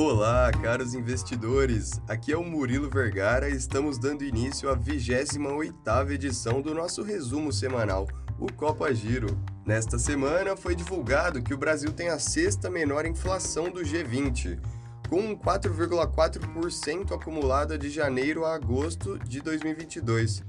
Olá, 0.00 0.48
caros 0.52 0.94
investidores! 0.94 2.00
Aqui 2.06 2.32
é 2.32 2.36
o 2.36 2.44
Murilo 2.44 2.88
Vergara 2.88 3.50
e 3.50 3.56
estamos 3.56 3.98
dando 3.98 4.22
início 4.22 4.70
à 4.70 4.76
28ª 4.76 6.12
edição 6.12 6.62
do 6.62 6.72
nosso 6.72 7.02
resumo 7.02 7.52
semanal, 7.52 8.06
o 8.38 8.46
Copa 8.52 8.94
Giro. 8.94 9.36
Nesta 9.66 9.98
semana 9.98 10.56
foi 10.56 10.76
divulgado 10.76 11.42
que 11.42 11.52
o 11.52 11.58
Brasil 11.58 11.92
tem 11.92 12.10
a 12.10 12.18
sexta 12.20 12.70
menor 12.70 13.06
inflação 13.06 13.72
do 13.72 13.80
G20, 13.80 14.60
com 15.08 15.36
4,4% 15.36 17.12
acumulada 17.12 17.76
de 17.76 17.90
janeiro 17.90 18.44
a 18.44 18.54
agosto 18.54 19.18
de 19.18 19.40
2022. 19.40 20.44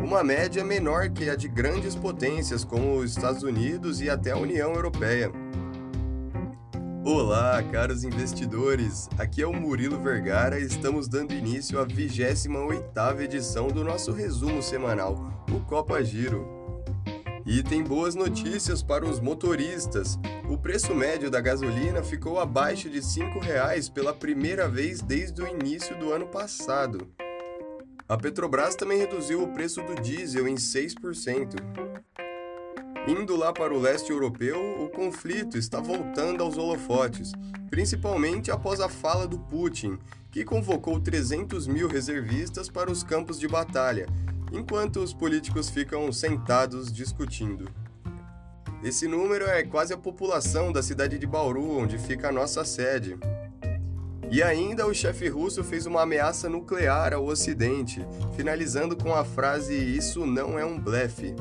Uma 0.00 0.24
média 0.24 0.64
menor 0.64 1.10
que 1.10 1.28
a 1.28 1.36
de 1.36 1.48
grandes 1.48 1.94
potências 1.94 2.64
como 2.64 2.96
os 2.96 3.10
Estados 3.10 3.42
Unidos 3.42 4.00
e 4.00 4.08
até 4.08 4.30
a 4.30 4.38
União 4.38 4.72
Europeia. 4.72 5.30
Olá, 7.08 7.62
caros 7.62 8.02
investidores! 8.02 9.08
Aqui 9.16 9.40
é 9.40 9.46
o 9.46 9.52
Murilo 9.52 9.96
Vergara 9.96 10.58
e 10.58 10.64
estamos 10.64 11.06
dando 11.06 11.32
início 11.32 11.78
à 11.78 11.86
28ª 11.86 13.20
edição 13.20 13.68
do 13.68 13.84
nosso 13.84 14.10
resumo 14.10 14.60
semanal, 14.60 15.46
o 15.54 15.60
Copa 15.60 16.02
Giro. 16.02 16.82
E 17.46 17.62
tem 17.62 17.84
boas 17.84 18.16
notícias 18.16 18.82
para 18.82 19.06
os 19.06 19.20
motoristas. 19.20 20.18
O 20.50 20.58
preço 20.58 20.96
médio 20.96 21.30
da 21.30 21.40
gasolina 21.40 22.02
ficou 22.02 22.40
abaixo 22.40 22.90
de 22.90 22.98
R$ 22.98 23.04
5,00 23.04 23.92
pela 23.92 24.12
primeira 24.12 24.68
vez 24.68 25.00
desde 25.00 25.40
o 25.40 25.46
início 25.46 25.96
do 26.00 26.12
ano 26.12 26.26
passado. 26.26 27.06
A 28.08 28.16
Petrobras 28.16 28.74
também 28.74 28.98
reduziu 28.98 29.44
o 29.44 29.52
preço 29.52 29.80
do 29.80 29.94
diesel 29.94 30.48
em 30.48 30.56
6%. 30.56 31.95
Indo 33.06 33.36
lá 33.36 33.52
para 33.52 33.72
o 33.72 33.78
leste 33.78 34.10
europeu, 34.10 34.82
o 34.82 34.88
conflito 34.88 35.56
está 35.56 35.78
voltando 35.78 36.42
aos 36.42 36.58
holofotes, 36.58 37.30
principalmente 37.70 38.50
após 38.50 38.80
a 38.80 38.88
fala 38.88 39.28
do 39.28 39.38
Putin, 39.38 39.96
que 40.28 40.44
convocou 40.44 40.98
300 40.98 41.68
mil 41.68 41.86
reservistas 41.86 42.68
para 42.68 42.90
os 42.90 43.04
campos 43.04 43.38
de 43.38 43.46
batalha, 43.46 44.08
enquanto 44.52 44.96
os 44.96 45.14
políticos 45.14 45.70
ficam 45.70 46.10
sentados 46.10 46.92
discutindo. 46.92 47.70
Esse 48.82 49.06
número 49.06 49.46
é 49.46 49.62
quase 49.62 49.94
a 49.94 49.96
população 49.96 50.72
da 50.72 50.82
cidade 50.82 51.16
de 51.16 51.28
Bauru, 51.28 51.78
onde 51.78 51.98
fica 51.98 52.30
a 52.30 52.32
nossa 52.32 52.64
sede. 52.64 53.16
E 54.32 54.42
ainda 54.42 54.84
o 54.84 54.92
chefe 54.92 55.28
russo 55.28 55.62
fez 55.62 55.86
uma 55.86 56.02
ameaça 56.02 56.48
nuclear 56.48 57.14
ao 57.14 57.24
Ocidente, 57.24 58.04
finalizando 58.34 58.96
com 58.96 59.14
a 59.14 59.24
frase: 59.24 59.74
Isso 59.74 60.26
não 60.26 60.58
é 60.58 60.64
um 60.64 60.78
blefe. 60.78 61.34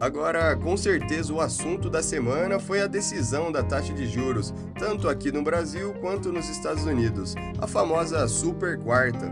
Agora, 0.00 0.56
com 0.56 0.76
certeza, 0.78 1.30
o 1.30 1.42
assunto 1.42 1.90
da 1.90 2.02
semana 2.02 2.58
foi 2.58 2.80
a 2.80 2.86
decisão 2.86 3.52
da 3.52 3.62
taxa 3.62 3.92
de 3.92 4.06
juros, 4.06 4.54
tanto 4.78 5.10
aqui 5.10 5.30
no 5.30 5.42
Brasil 5.42 5.92
quanto 6.00 6.32
nos 6.32 6.48
Estados 6.48 6.86
Unidos, 6.86 7.34
a 7.58 7.66
famosa 7.66 8.26
super 8.26 8.78
quarta. 8.78 9.30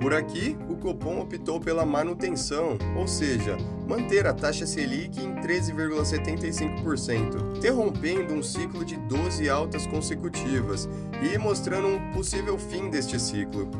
Por 0.00 0.14
aqui, 0.14 0.56
o 0.70 0.76
Copom 0.76 1.20
optou 1.20 1.60
pela 1.60 1.84
manutenção, 1.84 2.78
ou 2.96 3.06
seja, 3.06 3.58
manter 3.86 4.26
a 4.26 4.32
taxa 4.32 4.64
Selic 4.64 5.20
em 5.20 5.34
13,75%, 5.34 7.58
interrompendo 7.58 8.32
um 8.32 8.42
ciclo 8.42 8.86
de 8.86 8.96
12 8.96 9.50
altas 9.50 9.86
consecutivas 9.86 10.88
e 11.22 11.36
mostrando 11.36 11.88
um 11.88 12.10
possível 12.12 12.56
fim 12.56 12.88
deste 12.88 13.20
ciclo. 13.20 13.70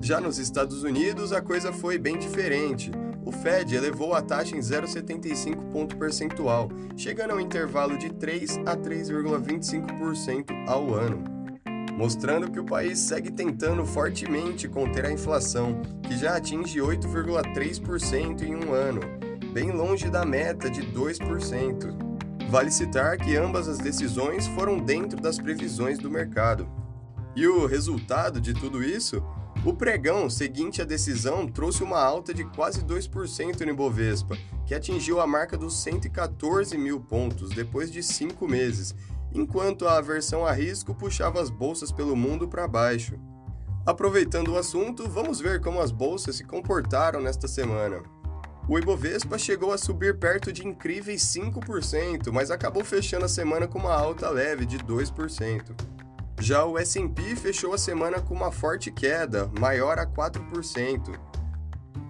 Já 0.00 0.22
nos 0.22 0.38
Estados 0.38 0.82
Unidos, 0.82 1.34
a 1.34 1.42
coisa 1.42 1.70
foi 1.70 1.98
bem 1.98 2.18
diferente 2.18 2.90
o 3.32 3.42
Fed 3.42 3.74
elevou 3.74 4.14
a 4.14 4.20
taxa 4.20 4.54
em 4.54 4.60
0,75 4.60 5.72
ponto 5.72 5.96
percentual, 5.96 6.70
chegando 6.94 7.30
ao 7.30 7.40
intervalo 7.40 7.96
de 7.96 8.10
3 8.10 8.58
a 8.66 8.76
3,25% 8.76 10.68
ao 10.68 10.94
ano, 10.94 11.24
mostrando 11.96 12.50
que 12.50 12.60
o 12.60 12.64
país 12.64 12.98
segue 12.98 13.30
tentando 13.30 13.86
fortemente 13.86 14.68
conter 14.68 15.06
a 15.06 15.10
inflação, 15.10 15.80
que 16.02 16.16
já 16.16 16.36
atinge 16.36 16.78
8,3% 16.78 18.42
em 18.42 18.54
um 18.54 18.74
ano, 18.74 19.00
bem 19.52 19.70
longe 19.72 20.10
da 20.10 20.26
meta 20.26 20.68
de 20.68 20.82
2%. 20.82 22.12
Vale 22.50 22.70
citar 22.70 23.16
que 23.16 23.34
ambas 23.34 23.66
as 23.66 23.78
decisões 23.78 24.46
foram 24.48 24.78
dentro 24.78 25.18
das 25.18 25.38
previsões 25.38 25.98
do 25.98 26.10
mercado. 26.10 26.68
E 27.34 27.46
o 27.46 27.64
resultado 27.64 28.38
de 28.42 28.52
tudo 28.52 28.84
isso 28.84 29.22
o 29.64 29.72
pregão 29.72 30.28
seguinte 30.28 30.82
à 30.82 30.84
decisão 30.84 31.46
trouxe 31.46 31.84
uma 31.84 32.00
alta 32.00 32.34
de 32.34 32.44
quase 32.44 32.82
2% 32.82 33.60
no 33.60 33.70
Ibovespa, 33.70 34.36
que 34.66 34.74
atingiu 34.74 35.20
a 35.20 35.26
marca 35.26 35.56
dos 35.56 35.80
114 35.82 36.76
mil 36.76 37.00
pontos 37.00 37.50
depois 37.50 37.90
de 37.90 38.02
cinco 38.02 38.48
meses, 38.48 38.92
enquanto 39.32 39.86
a 39.86 39.98
aversão 39.98 40.44
a 40.44 40.50
risco 40.50 40.94
puxava 40.94 41.40
as 41.40 41.48
bolsas 41.48 41.92
pelo 41.92 42.16
mundo 42.16 42.48
para 42.48 42.66
baixo. 42.66 43.14
Aproveitando 43.86 44.48
o 44.48 44.58
assunto, 44.58 45.08
vamos 45.08 45.38
ver 45.38 45.60
como 45.60 45.80
as 45.80 45.92
bolsas 45.92 46.36
se 46.36 46.44
comportaram 46.44 47.20
nesta 47.20 47.46
semana. 47.46 48.02
O 48.68 48.78
Ibovespa 48.78 49.38
chegou 49.38 49.72
a 49.72 49.78
subir 49.78 50.18
perto 50.18 50.52
de 50.52 50.66
incríveis 50.66 51.22
5%, 51.22 52.32
mas 52.32 52.50
acabou 52.50 52.84
fechando 52.84 53.26
a 53.26 53.28
semana 53.28 53.68
com 53.68 53.78
uma 53.78 53.94
alta 53.94 54.28
leve 54.28 54.66
de 54.66 54.78
2%. 54.78 56.01
Já 56.42 56.64
o 56.64 56.76
S&P 56.76 57.36
fechou 57.36 57.72
a 57.72 57.78
semana 57.78 58.20
com 58.20 58.34
uma 58.34 58.50
forte 58.50 58.90
queda, 58.90 59.48
maior 59.60 60.00
a 60.00 60.04
4%. 60.04 61.16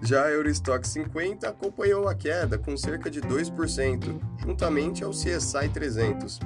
Já 0.01 0.25
a 0.25 0.31
Eurostock 0.31 0.87
50 0.87 1.47
acompanhou 1.47 2.09
a 2.09 2.15
queda 2.15 2.57
com 2.57 2.75
cerca 2.75 3.11
de 3.11 3.21
2%, 3.21 4.19
juntamente 4.43 5.03
ao 5.03 5.11
CSI 5.11 5.69
300. 5.71 6.39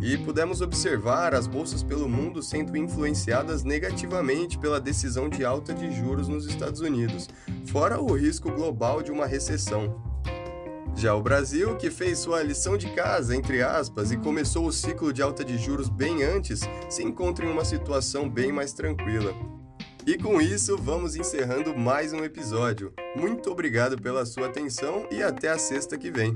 E 0.00 0.16
pudemos 0.18 0.60
observar 0.60 1.34
as 1.34 1.48
bolsas 1.48 1.82
pelo 1.82 2.08
mundo 2.08 2.40
sendo 2.44 2.76
influenciadas 2.76 3.64
negativamente 3.64 4.56
pela 4.56 4.80
decisão 4.80 5.28
de 5.28 5.44
alta 5.44 5.74
de 5.74 5.90
juros 5.96 6.28
nos 6.28 6.46
Estados 6.46 6.80
Unidos, 6.80 7.28
fora 7.66 8.00
o 8.00 8.14
risco 8.14 8.52
global 8.52 9.02
de 9.02 9.10
uma 9.10 9.26
recessão. 9.26 10.05
Já 10.96 11.14
o 11.14 11.22
Brasil, 11.22 11.76
que 11.76 11.90
fez 11.90 12.20
sua 12.20 12.42
lição 12.42 12.78
de 12.78 12.90
casa, 12.94 13.36
entre 13.36 13.62
aspas, 13.62 14.10
e 14.10 14.16
começou 14.16 14.66
o 14.66 14.72
ciclo 14.72 15.12
de 15.12 15.20
alta 15.20 15.44
de 15.44 15.58
juros 15.58 15.90
bem 15.90 16.22
antes, 16.22 16.62
se 16.88 17.02
encontra 17.02 17.44
em 17.44 17.50
uma 17.50 17.66
situação 17.66 18.30
bem 18.30 18.50
mais 18.50 18.72
tranquila. 18.72 19.34
E 20.06 20.16
com 20.16 20.40
isso, 20.40 20.74
vamos 20.78 21.14
encerrando 21.14 21.76
mais 21.76 22.14
um 22.14 22.24
episódio. 22.24 22.94
Muito 23.14 23.50
obrigado 23.50 24.00
pela 24.00 24.24
sua 24.24 24.46
atenção 24.46 25.06
e 25.10 25.22
até 25.22 25.50
a 25.50 25.58
sexta 25.58 25.98
que 25.98 26.10
vem. 26.10 26.32